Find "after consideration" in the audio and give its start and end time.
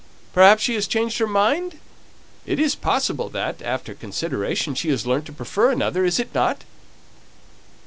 3.61-4.73